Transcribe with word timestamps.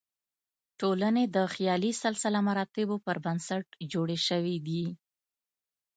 ټولنې 0.79 1.23
د 1.35 1.37
خیالي 1.53 1.91
سلسله 2.03 2.39
مراتبو 2.47 2.95
پر 3.05 3.17
بنسټ 3.25 3.65
جوړې 3.91 4.17
شوې 4.27 4.55
دي. 4.67 4.85